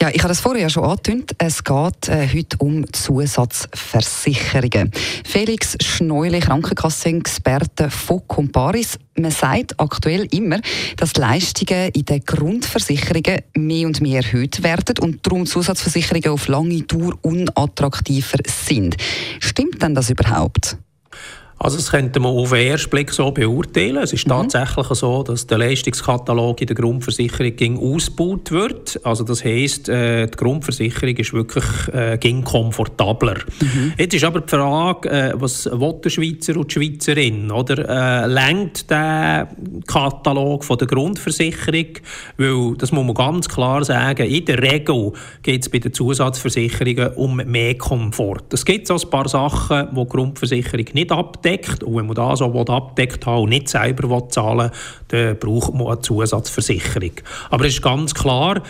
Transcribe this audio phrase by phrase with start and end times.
[0.00, 1.32] ja, ich habe das vorher ja schon angetönt.
[1.38, 4.92] Es geht äh, heute um Zusatzversicherungen.
[5.24, 8.98] Felix Schneuli, Krankenkassenexperte von Comparis.
[9.16, 10.60] Man sagt aktuell immer,
[10.96, 16.82] dass Leistungen in den Grundversicherungen mehr und mehr erhöht werden und darum Zusatzversicherungen auf lange
[16.82, 18.96] Dauer unattraktiver sind.
[19.40, 20.76] Stimmt denn das überhaupt?
[21.60, 23.96] Also das könnte man auf den ersten Blick so beurteilen.
[23.96, 24.30] Es ist mhm.
[24.30, 29.00] tatsächlich so, dass der Leistungskatalog in der Grundversicherung ging ausgebaut wird.
[29.02, 33.38] Also das heisst, äh, die Grundversicherung ist wirklich äh, ging komfortabler.
[33.60, 33.92] Mhm.
[33.98, 37.50] Jetzt ist aber die Frage, äh, was will der Schweizer und die Schweizerin?
[37.50, 39.48] Oder äh, lenkt der
[39.88, 41.86] Katalog von der Grundversicherung?
[42.36, 47.14] Weil, das muss man ganz klar sagen, in der Regel geht es bei den Zusatzversicherungen
[47.14, 48.44] um mehr Komfort.
[48.52, 51.82] Es gibt so ein paar Sachen, die die Grundversicherung nicht abdeckt abdeckt.
[51.82, 54.70] Und wenn man das so abdeckt hat und nicht selber zahlen
[55.08, 57.12] will, dann braucht man eine Zusatzversicherung.
[57.50, 58.62] Aber es ist ganz klar,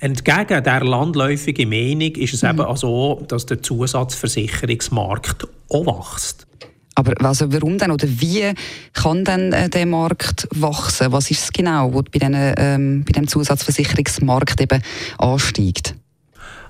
[0.00, 2.50] Entgegen der landläufigen Meinung ist es mhm.
[2.50, 6.46] eben auch so, dass der Zusatzversicherungsmarkt auch wächst.
[6.94, 8.52] Aber also warum denn oder wie
[8.92, 11.12] kann denn äh, der Markt wachsen?
[11.12, 14.82] Was ist es genau, was bei, diesen, ähm, bei dem Zusatzversicherungsmarkt eben
[15.18, 15.94] ansteigt?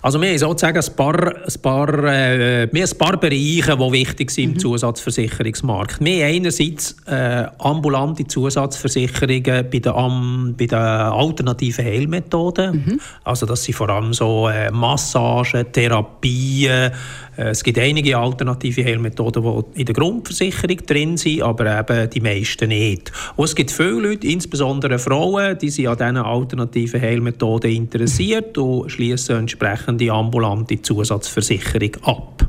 [0.00, 4.44] Also wir haben sozusagen ein paar, ein paar, äh, ein paar Bereiche, die wichtig sind
[4.44, 4.58] im mhm.
[4.58, 6.04] Zusatzversicherungsmarkt.
[6.04, 12.84] Wir haben einerseits äh, ambulante Zusatzversicherungen bei den, um, bei den alternativen Heilmethoden.
[12.86, 13.00] Mhm.
[13.24, 16.92] Also das sind vor allem so äh, Massagen, Therapien,
[17.38, 22.20] äh, es gibt einige alternative Heilmethoden, die in der Grundversicherung drin sind, aber eben die
[22.20, 23.12] meisten nicht.
[23.36, 28.90] Und es gibt viele Leute, insbesondere Frauen, die sind an diesen alternativen Heilmethoden interessiert und
[28.90, 32.48] schließen entsprechend die ambulante Zusatzversicherung ab.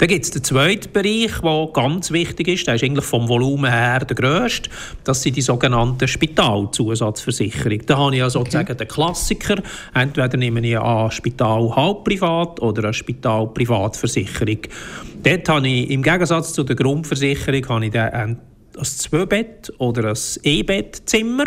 [0.00, 2.66] Dann gibt es den zweiten Bereich, der ganz wichtig ist.
[2.66, 4.70] Der ist eigentlich vom Volumen her der grösste.
[5.04, 7.84] Das sind die sogenannten Spitalzusatzversicherungen.
[7.84, 8.78] Da habe ich ja sozusagen okay.
[8.78, 9.62] den Klassiker.
[9.92, 14.60] Entweder nehme ich an Spital halbprivat oder eine Spital-Privatversicherung.
[15.22, 18.38] Dort habe ich im Gegensatz zu der Grundversicherung habe ich den
[18.80, 21.46] ein Zwei-Bett- oder ein E-Bettzimmer.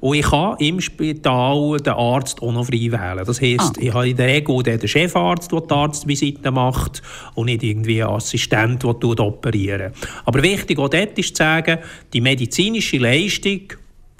[0.00, 3.24] Und ich kann im Spital den Arzt auch noch frei wählen.
[3.26, 3.80] Das heisst, ah.
[3.80, 7.02] ich habe in der Regel den Chefarzt, der die Arztvisite macht,
[7.34, 9.92] und nicht irgendwie einen Assistent, der operiert.
[10.24, 11.78] Aber wichtig auch dort ist zu sagen,
[12.12, 13.60] die medizinische Leistung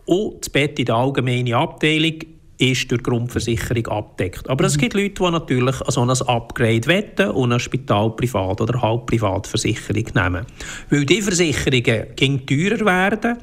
[0.04, 4.48] und das Bett in der allgemeinen Abteilung ist durch die Grundversicherung abdeckt.
[4.48, 4.66] Aber mhm.
[4.66, 10.46] es gibt Leute, die natürlich so ein Upgrade wetten und eine Spitalprivat- oder Halbprivatversicherung nehmen.
[10.90, 13.38] Weil die Versicherungen gegen teurer werden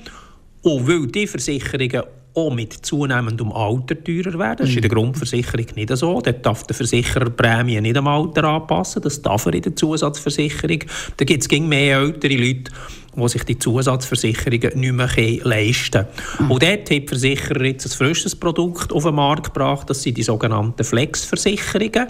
[0.61, 2.03] und weil die Versicherungen
[2.35, 4.57] auch mit zunehmendem Alter teurer werden.
[4.57, 4.95] Das ist in der mhm.
[4.95, 6.19] Grundversicherung nicht so.
[6.21, 9.01] Dort darf der Versicherer die Prämie nicht am Alter anpassen.
[9.01, 10.79] Das darf er in der Zusatzversicherung.
[11.15, 12.71] Da gibt es mehr ältere Leute,
[13.15, 16.07] die sich die Zusatzversicherungen nicht mehr leisten können.
[16.39, 16.51] Mhm.
[16.51, 19.89] Und dort hat die Versicherer jetzt ein frisches Produkt auf den Markt gebracht.
[19.89, 22.07] Das sind die sogenannten Flexversicherungen.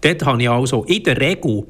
[0.00, 1.64] Dort habe ich also in der Regel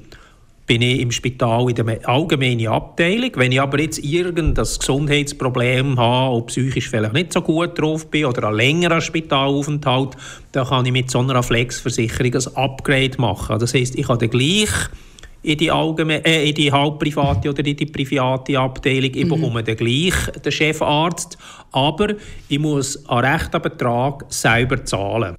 [0.67, 3.31] bin ich im Spital in der allgemeinen Abteilung.
[3.35, 8.27] Wenn ich aber jetzt irgendein Gesundheitsproblem habe und psychisch vielleicht nicht so gut drauf bin
[8.27, 10.17] oder einen längeren Spitalaufenthalt,
[10.53, 13.59] dann kann ich mit so einer Flexversicherung ein Upgrade machen.
[13.59, 14.71] Das heisst, ich habe gleich
[15.43, 19.11] in die, allgemeine, äh, in die halbprivate oder in die private Abteilung.
[19.15, 19.31] Ich mhm.
[19.31, 20.15] bekomme dann gleich
[20.45, 21.37] den Chefarzt,
[21.73, 22.15] aber
[22.49, 25.37] ich muss einen rechten Betrag selber zahlen.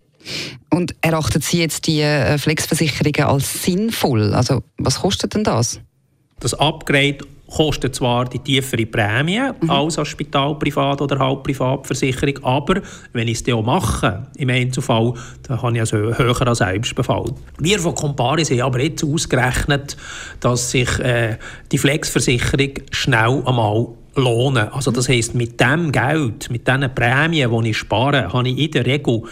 [0.69, 4.33] Und erachten Sie jetzt die äh, Flexversicherungen als sinnvoll?
[4.33, 5.79] Also was kostet denn das?
[6.39, 7.17] Das Upgrade
[7.55, 9.69] kostet zwar die tiefere Prämie mhm.
[9.69, 12.81] als als Spital, Privat- oder Halbprivatversicherung, aber
[13.13, 17.25] wenn ich es dann auch mache, im Einzelfall, dann habe ich also höher als Selbstbefall.
[17.59, 19.97] Wir von Comparis haben aber jetzt ausgerechnet,
[20.39, 21.37] dass sich äh,
[21.71, 24.69] die Flexversicherung schnell einmal lohnen.
[24.69, 28.71] Also das heisst, mit dem Geld, mit diesen Prämien, die ich spare, habe ich in
[28.71, 29.23] der Regel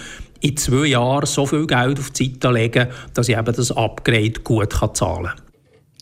[0.41, 4.33] in zwei Jahren so viel Geld auf die Seite legen, dass ich eben das Upgrade
[4.43, 5.50] gut zahlen kann.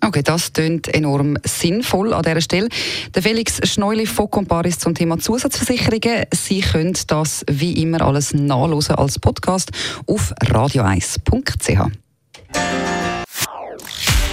[0.01, 2.69] Okay, das klingt enorm sinnvoll an dieser Stelle.
[3.13, 6.25] Der Felix Schneuli von Comparis zum Thema Zusatzversicherungen.
[6.33, 9.71] Sie können das wie immer alles nachlesen als Podcast
[10.07, 11.91] auf radio1.ch.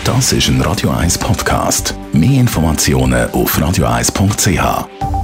[0.04, 1.94] Das ist ein Radio 1 Podcast.
[2.12, 5.15] Mehr Informationen auf radio1.ch.